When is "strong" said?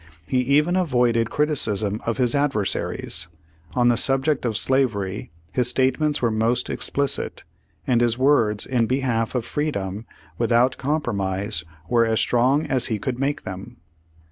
12.19-12.65